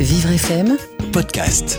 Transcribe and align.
Vivre 0.00 0.30
FM, 0.30 0.76
podcast. 1.12 1.76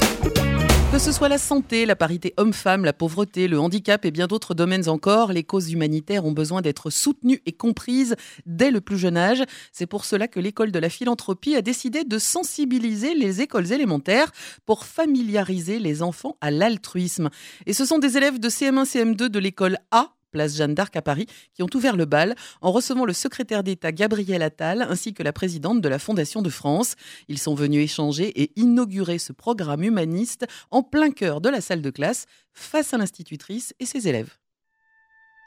Que 0.92 1.00
ce 1.00 1.14
soit 1.14 1.30
la 1.30 1.38
santé, 1.38 1.86
la 1.86 1.96
parité 1.96 2.34
homme-femme, 2.36 2.84
la 2.84 2.92
pauvreté, 2.92 3.48
le 3.48 3.58
handicap 3.58 4.04
et 4.04 4.12
bien 4.12 4.28
d'autres 4.28 4.54
domaines 4.54 4.90
encore, 4.90 5.32
les 5.32 5.46
causes 5.46 5.72
humanitaires 5.72 6.26
ont 6.26 6.34
besoin 6.34 6.62
d'être 6.62 6.90
soutenues 6.90 7.42
et 7.46 7.54
comprises 7.54 8.18
dès 8.46 8.72
le 8.72 8.82
plus 8.82 8.98
jeune 8.98 9.16
âge. 9.16 9.46
C'est 9.72 9.86
pour 9.86 10.04
cela 10.04 10.28
que 10.28 10.42
l'école 10.42 10.74
de 10.74 10.80
la 10.80 10.90
philanthropie 10.90 11.56
a 11.56 11.62
décidé 11.62 12.04
de 12.04 12.18
sensibiliser 12.18 13.14
les 13.14 13.40
écoles 13.40 13.72
élémentaires 13.72 14.34
pour 14.66 14.84
familiariser 14.84 15.80
les 15.80 16.02
enfants 16.02 16.36
à 16.42 16.52
l'altruisme. 16.52 17.30
Et 17.68 17.74
ce 17.74 17.86
sont 17.86 18.00
des 18.00 18.18
élèves 18.18 18.40
de 18.40 18.50
CM1, 18.50 18.84
CM2 18.84 19.30
de 19.30 19.40
l'école 19.40 19.78
A 19.92 20.12
place 20.30 20.56
Jeanne 20.56 20.74
d'Arc 20.74 20.96
à 20.96 21.02
Paris, 21.02 21.28
qui 21.54 21.64
ont 21.64 21.70
ouvert 21.74 21.96
le 21.96 22.06
bal 22.06 22.36
en 22.62 22.72
recevant 22.72 23.06
le 23.06 23.14
secrétaire 23.14 23.64
d'État 23.64 23.92
Gabriel 23.92 24.42
Attal 24.42 24.82
ainsi 24.82 25.14
que 25.14 25.24
la 25.24 25.34
présidente 25.34 25.82
de 25.82 25.90
la 25.90 26.00
Fondation 26.00 26.42
de 26.42 26.50
France. 26.50 26.96
Ils 27.28 27.40
sont 27.40 27.56
venus 27.56 27.84
échanger 27.84 28.42
et 28.42 28.52
inaugurer 28.56 29.20
ce 29.20 29.34
programme 29.34 29.84
humaniste 29.84 30.46
en 30.72 30.84
plein 30.84 31.12
cœur 31.12 31.42
de 31.42 31.50
la 31.50 31.62
salle 31.62 31.82
de 31.82 31.90
classe 31.90 32.26
face 32.54 32.94
à 32.94 32.98
l'institutrice 32.98 33.74
et 33.80 33.86
ses 33.86 34.08
élèves. 34.08 34.38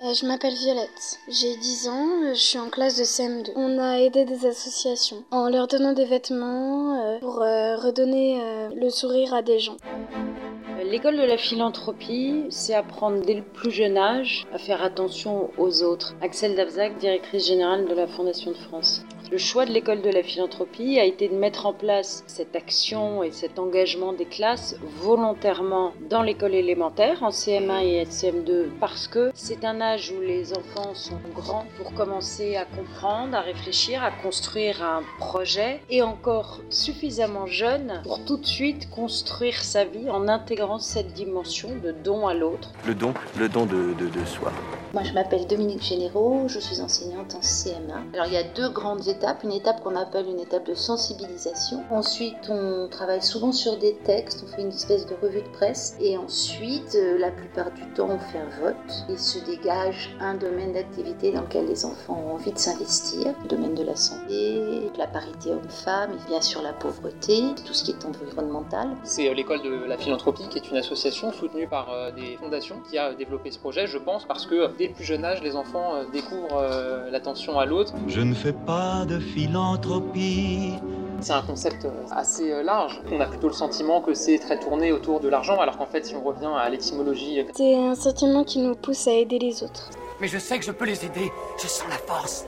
Euh, 0.05 0.15
je 0.15 0.27
m'appelle 0.27 0.55
Violette, 0.55 1.19
j'ai 1.29 1.57
10 1.57 1.89
ans, 1.89 2.35
je 2.35 2.41
suis 2.41 2.59
en 2.59 2.71
classe 2.71 2.97
de 2.97 3.05
CM2. 3.05 3.53
On 3.55 3.79
a 3.79 4.01
aidé 4.01 4.25
des 4.25 4.47
associations 4.47 5.25
en 5.31 5.49
leur 5.49 5.69
donnant 5.69 5.93
des 5.93 6.07
vêtements 6.07 7.01
euh, 7.01 7.19
pour 7.21 7.41
euh, 7.41 7.77
redonner 7.77 8.69
le 8.75 8.91
sourire 8.91 9.33
à 9.33 9.43
des 9.43 9.61
gens. 9.61 9.77
L'école 10.93 11.17
de 11.17 11.23
la 11.23 11.39
philanthropie, 11.39 12.45
c'est 12.51 12.75
apprendre 12.75 13.25
dès 13.25 13.33
le 13.33 13.43
plus 13.43 13.71
jeune 13.71 13.97
âge 13.97 14.45
à 14.53 14.59
faire 14.59 14.83
attention 14.83 15.49
aux 15.57 15.83
autres. 15.83 16.15
Axel 16.21 16.55
Davzac, 16.55 16.99
directrice 16.99 17.47
générale 17.47 17.89
de 17.89 17.95
la 17.95 18.07
Fondation 18.07 18.51
de 18.51 18.59
France. 18.59 19.03
Le 19.33 19.39
choix 19.39 19.65
de 19.65 19.73
l'école 19.73 20.03
de 20.03 20.11
la 20.11 20.23
philanthropie 20.23 20.99
a 20.99 21.07
été 21.07 21.27
de 21.27 21.35
mettre 21.35 21.65
en 21.65 21.73
place 21.73 22.23
cette 22.27 22.55
action 22.55 23.23
et 23.23 23.33
cet 23.33 23.59
engagement 23.59 24.13
des 24.13 24.27
classes 24.27 24.77
volontairement 25.01 25.93
dans 26.11 26.21
l'école 26.21 26.55
élémentaire, 26.55 27.23
en 27.23 27.31
CM1 27.31 27.83
et 27.83 28.05
CM2, 28.05 28.67
parce 28.79 29.09
que 29.09 29.31
c'est 29.35 29.65
un 29.65 29.81
âge 29.81 30.13
où 30.15 30.21
les 30.21 30.53
enfants 30.53 30.93
sont 30.93 31.17
grands 31.35 31.65
pour 31.79 31.95
commencer 31.95 32.57
à 32.57 32.67
comprendre, 32.67 33.35
à 33.35 33.41
réfléchir, 33.41 34.05
à 34.05 34.11
construire 34.11 34.85
un 34.85 35.01
projet, 35.19 35.81
et 35.89 36.03
encore 36.03 36.61
suffisamment 36.69 37.47
jeunes 37.47 38.03
pour 38.05 38.23
tout 38.27 38.37
de 38.37 38.45
suite 38.45 38.91
construire 38.91 39.65
sa 39.65 39.87
vie 39.87 40.11
en 40.11 40.29
intégrant 40.29 40.79
cette 40.79 41.15
dimension 41.15 41.71
de 41.83 41.93
don 41.93 42.27
à 42.27 42.35
l'autre. 42.35 42.71
Le 42.87 42.95
don, 42.95 43.15
le 43.39 43.49
don 43.49 43.65
de, 43.65 43.95
de, 43.95 44.11
de 44.11 44.25
soi. 44.27 44.53
Moi, 44.93 45.05
je 45.05 45.15
m'appelle 45.15 45.47
Dominique 45.47 45.83
Généraux, 45.83 46.49
je 46.49 46.59
suis 46.59 46.83
enseignante 46.83 47.35
en 47.35 47.41
CM1. 47.41 48.13
Alors, 48.13 48.27
il 48.27 48.35
y 48.35 48.37
a 48.37 48.43
deux 48.43 48.69
grandes 48.69 49.09
étapes 49.09 49.22
une 49.43 49.53
étape 49.53 49.83
qu'on 49.83 49.97
appelle 49.97 50.27
une 50.29 50.41
étape 50.41 50.67
de 50.67 50.75
sensibilisation. 50.75 51.83
Ensuite, 51.91 52.49
on 52.49 52.89
travaille 52.89 53.23
souvent 53.23 53.53
sur 53.53 53.77
des 53.77 53.95
textes, 54.05 54.45
on 54.45 54.55
fait 54.55 54.63
une 54.63 54.69
espèce 54.69 55.07
de 55.07 55.15
revue 55.21 55.43
de 55.43 55.49
presse. 55.49 55.97
Et 56.01 56.17
ensuite, 56.17 56.95
euh, 56.95 57.19
la 57.19 57.31
plupart 57.31 57.71
du 57.73 57.83
temps, 57.95 58.09
on 58.11 58.19
fait 58.19 58.39
un 58.39 58.61
vote 58.63 59.05
et 59.09 59.17
se 59.17 59.39
dégage 59.45 60.15
un 60.21 60.35
domaine 60.35 60.73
d'activité 60.73 61.33
dans 61.33 61.43
lequel 61.43 61.67
les 61.67 61.85
enfants 61.85 62.23
ont 62.27 62.35
envie 62.35 62.53
de 62.53 62.59
s'investir. 62.59 63.35
Le 63.43 63.49
domaine 63.49 63.75
de 63.75 63.85
la 63.85 63.97
santé, 63.97 64.91
de 64.93 64.99
la 64.99 65.07
parité 65.07 65.51
homme-femme, 65.51 66.13
et 66.13 66.29
bien 66.29 66.41
sûr 66.41 66.63
la 66.63 66.73
pauvreté, 66.73 67.43
tout 67.67 67.75
ce 67.75 67.85
qui 67.85 67.93
est 67.93 68.05
environnemental. 68.05 68.89
C'est 69.05 69.29
euh, 69.29 69.35
l'école 69.35 69.63
de 69.63 69.85
la 69.87 69.97
philanthropie 69.97 70.49
qui 70.49 70.59
est 70.59 70.71
une 70.71 70.77
association 70.77 71.33
soutenue 71.33 71.69
par 71.69 71.91
euh, 71.91 72.11
des 72.11 72.37
fondations 72.37 72.81
qui 72.89 72.99
a 72.99 73.15
développé 73.15 73.51
ce 73.51 73.59
projet, 73.59 73.87
je 73.87 73.99
pense, 73.99 74.25
parce 74.25 74.47
que 74.47 74.71
dès 74.77 74.89
le 74.89 74.95
plus 74.95 75.05
jeune 75.05 75.25
âge, 75.25 75.43
les 75.43 75.57
enfants 75.57 76.05
découvrent 76.13 76.63
l'attention 77.11 77.59
à 77.59 77.67
l'autre. 77.67 77.95
Je 78.09 78.21
ne 78.21 78.35
fais 78.35 78.53
pas 78.53 79.05
de 79.13 79.19
philanthropie. 79.19 80.75
C'est 81.21 81.33
un 81.33 81.43
concept 81.43 81.87
assez 82.11 82.51
euh, 82.51 82.63
large. 82.63 83.01
On 83.13 83.21
a 83.21 83.27
plutôt 83.27 83.49
le 83.49 83.53
sentiment 83.53 84.01
que 84.01 84.15
c'est 84.15 84.39
très 84.39 84.59
tourné 84.59 84.91
autour 84.91 85.21
de 85.21 85.29
l'argent, 85.29 85.61
alors 85.61 85.77
qu'en 85.79 85.87
fait, 85.87 86.05
si 86.07 86.15
on 86.17 86.23
revient 86.23 86.51
à 86.57 86.69
l'étymologie... 86.69 87.45
C'est 87.55 87.77
un 87.77 87.95
sentiment 87.95 88.43
qui 88.43 88.59
nous 88.59 88.75
pousse 88.75 89.07
à 89.07 89.13
aider 89.13 89.39
les 89.39 89.63
autres. 89.63 89.91
Mais 90.21 90.29
je 90.29 90.39
sais 90.39 90.59
que 90.59 90.65
je 90.65 90.73
peux 90.73 90.87
les 90.87 91.05
aider, 91.05 91.31
je 91.63 91.69
sens 91.69 91.89
la 91.89 91.99
force. 91.99 92.47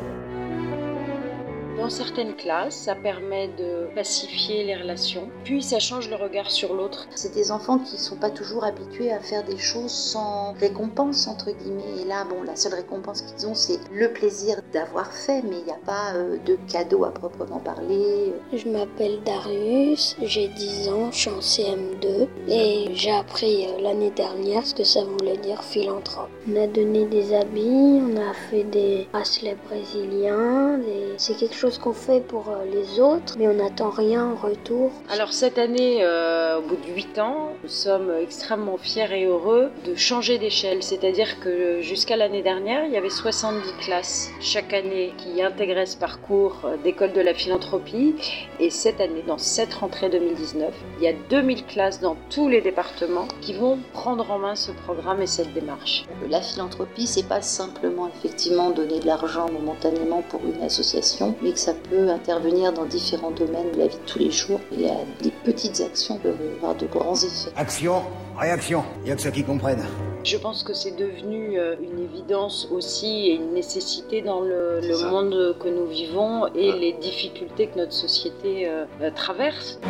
Dans 1.84 1.90
certaines 1.90 2.34
classes, 2.34 2.76
ça 2.76 2.94
permet 2.94 3.48
de 3.58 3.94
pacifier 3.94 4.64
les 4.64 4.74
relations, 4.74 5.28
puis 5.44 5.62
ça 5.62 5.78
change 5.78 6.08
le 6.08 6.16
regard 6.16 6.50
sur 6.50 6.72
l'autre. 6.72 7.06
C'est 7.14 7.34
des 7.34 7.52
enfants 7.52 7.78
qui 7.78 7.96
ne 7.96 8.00
sont 8.00 8.16
pas 8.16 8.30
toujours 8.30 8.64
habitués 8.64 9.12
à 9.12 9.20
faire 9.20 9.44
des 9.44 9.58
choses 9.58 9.90
sans 9.90 10.54
récompense, 10.54 11.28
entre 11.28 11.50
guillemets. 11.50 12.00
Et 12.00 12.06
là, 12.06 12.24
bon, 12.24 12.42
la 12.42 12.56
seule 12.56 12.72
récompense 12.72 13.20
qu'ils 13.20 13.46
ont, 13.46 13.54
c'est 13.54 13.78
le 13.92 14.10
plaisir 14.10 14.62
d'avoir 14.72 15.12
fait, 15.12 15.42
mais 15.42 15.58
il 15.58 15.64
n'y 15.66 15.72
a 15.72 15.80
pas 15.84 16.14
euh, 16.14 16.38
de 16.46 16.56
cadeau 16.72 17.04
à 17.04 17.10
proprement 17.10 17.58
parler. 17.58 18.32
Je 18.54 18.66
m'appelle 18.66 19.20
Darius, 19.22 20.16
j'ai 20.22 20.48
10 20.48 20.88
ans, 20.88 21.12
je 21.12 21.18
suis 21.18 21.30
en 21.30 21.40
CM2 21.40 22.28
et 22.48 22.94
j'ai 22.94 23.12
appris 23.12 23.66
euh, 23.66 23.82
l'année 23.82 24.10
dernière 24.10 24.64
ce 24.64 24.74
que 24.74 24.84
ça 24.84 25.04
voulait 25.04 25.36
dire 25.36 25.62
philanthrope. 25.62 26.30
On 26.50 26.56
a 26.56 26.66
donné 26.66 27.04
des 27.04 27.34
habits, 27.34 28.00
on 28.00 28.16
a 28.16 28.32
fait 28.48 28.64
des 28.64 29.06
bracelets 29.12 29.58
brésiliens, 29.66 30.80
c'est 31.18 31.36
quelque 31.36 31.54
chose 31.54 31.73
qu'on 31.78 31.92
fait 31.92 32.20
pour 32.20 32.48
euh, 32.48 32.64
les 32.70 33.00
autres, 33.00 33.34
mais 33.38 33.48
on 33.48 33.54
n'attend 33.54 33.90
rien 33.90 34.24
en 34.24 34.34
retour. 34.34 34.90
Alors 35.08 35.32
cette 35.32 35.58
année, 35.58 35.98
euh, 36.02 36.58
au 36.58 36.62
bout 36.62 36.76
de 36.76 36.92
8 36.94 37.18
ans, 37.18 37.50
nous 37.62 37.68
sommes 37.68 38.12
extrêmement 38.20 38.76
fiers 38.76 39.12
et 39.12 39.24
heureux 39.24 39.70
de 39.84 39.94
changer 39.94 40.38
d'échelle. 40.38 40.82
C'est-à-dire 40.82 41.40
que 41.40 41.80
jusqu'à 41.80 42.16
l'année 42.16 42.42
dernière, 42.42 42.84
il 42.86 42.92
y 42.92 42.96
avait 42.96 43.10
70 43.10 43.72
classes 43.80 44.30
chaque 44.40 44.72
année 44.72 45.12
qui 45.18 45.42
intégraient 45.42 45.86
ce 45.86 45.96
parcours 45.96 46.60
euh, 46.64 46.76
d'école 46.82 47.12
de 47.12 47.20
la 47.20 47.34
philanthropie. 47.34 48.14
Et 48.60 48.70
cette 48.70 49.00
année, 49.00 49.22
dans 49.26 49.38
cette 49.38 49.74
rentrée 49.74 50.08
2019, 50.10 50.72
il 50.98 51.04
y 51.04 51.08
a 51.08 51.12
2000 51.30 51.66
classes 51.66 52.00
dans 52.00 52.16
tous 52.30 52.48
les 52.48 52.60
départements 52.60 53.28
qui 53.40 53.54
vont 53.54 53.78
prendre 53.92 54.30
en 54.30 54.38
main 54.38 54.54
ce 54.54 54.72
programme 54.72 55.22
et 55.22 55.26
cette 55.26 55.52
démarche. 55.52 56.04
La 56.28 56.40
philanthropie, 56.40 57.06
c'est 57.06 57.28
pas 57.28 57.42
simplement 57.42 58.08
effectivement 58.08 58.70
donner 58.70 59.00
de 59.00 59.06
l'argent 59.06 59.50
momentanément 59.50 60.22
pour 60.28 60.40
une 60.44 60.62
association, 60.62 61.34
mais 61.42 61.52
que 61.52 61.58
ça 61.64 61.72
peut 61.72 62.10
intervenir 62.10 62.74
dans 62.74 62.84
différents 62.84 63.30
domaines 63.30 63.72
de 63.72 63.78
la 63.78 63.86
vie 63.86 63.96
de 63.96 64.06
tous 64.06 64.18
les 64.18 64.30
jours. 64.30 64.60
Il 64.70 64.82
y 64.82 64.90
a 64.90 64.98
des 65.22 65.30
petites 65.30 65.80
actions 65.80 66.18
peuvent 66.18 66.36
avoir 66.56 66.74
de 66.74 66.86
grands 66.86 67.14
effets. 67.14 67.52
Action, 67.56 68.02
réaction, 68.36 68.84
il 68.98 69.04
n'y 69.04 69.12
a 69.12 69.16
que 69.16 69.22
ceux 69.22 69.30
qui 69.30 69.44
comprennent. 69.44 69.86
Je 70.24 70.36
pense 70.36 70.62
que 70.62 70.74
c'est 70.74 70.94
devenu 70.94 71.58
euh, 71.58 71.76
une 71.80 72.00
évidence 72.00 72.68
aussi 72.70 73.28
et 73.28 73.36
une 73.36 73.54
nécessité 73.54 74.20
dans 74.20 74.42
le, 74.42 74.80
le 74.82 75.10
monde 75.10 75.56
que 75.58 75.68
nous 75.68 75.86
vivons 75.86 76.48
et 76.48 76.72
les 76.72 76.92
difficultés 76.92 77.68
que 77.68 77.78
notre 77.78 77.94
société 77.94 78.68
euh, 78.68 78.84
traverse. 79.14 79.80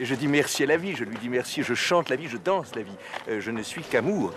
Et 0.00 0.06
je 0.06 0.14
dis 0.14 0.28
merci 0.28 0.62
à 0.62 0.66
la 0.66 0.78
vie, 0.78 0.96
je 0.96 1.04
lui 1.04 1.18
dis 1.18 1.28
merci, 1.28 1.62
je 1.62 1.74
chante 1.74 2.08
la 2.08 2.16
vie, 2.16 2.28
je 2.28 2.38
danse 2.38 2.74
la 2.74 2.82
vie. 2.82 2.96
Euh, 3.28 3.38
je 3.38 3.50
ne 3.50 3.62
suis 3.62 3.82
qu'amour. 3.82 4.32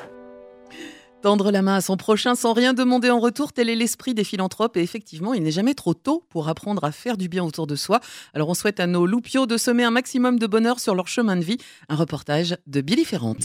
Tendre 1.26 1.50
la 1.50 1.64
main 1.64 1.74
à 1.74 1.82
son 1.82 1.98
prochain 1.98 2.36
sans 2.36 2.54
rien 2.54 2.76
demander 2.76 3.10
en 3.10 3.20
retour, 3.20 3.52
tel 3.52 3.68
est 3.68 3.76
l'esprit 3.76 4.14
des 4.14 4.24
philanthropes. 4.24 4.78
Et 4.78 4.84
effectivement, 4.84 5.34
il 5.34 5.42
n'est 5.42 5.50
jamais 5.50 5.74
trop 5.74 5.96
tôt 5.96 6.24
pour 6.30 6.50
apprendre 6.50 6.84
à 6.84 6.92
faire 6.92 7.18
du 7.18 7.30
bien 7.30 7.44
autour 7.44 7.66
de 7.66 7.76
soi. 7.76 8.00
Alors 8.36 8.48
on 8.48 8.54
souhaite 8.54 8.80
à 8.80 8.86
nos 8.86 9.08
loupiaux 9.08 9.48
de 9.48 9.58
semer 9.58 9.86
un 9.86 9.90
maximum 9.90 10.38
de 10.38 10.46
bonheur 10.46 10.80
sur 10.80 10.94
leur 10.94 11.08
chemin 11.08 11.36
de 11.36 11.42
vie. 11.42 11.58
Un 11.90 11.96
reportage 11.96 12.58
de 12.68 12.80
Billy 12.82 13.06
Ferrante. 13.06 13.42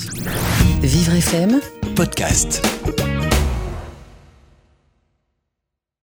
Vivre 0.82 1.14
FM, 1.14 1.58
podcast. 1.96 2.60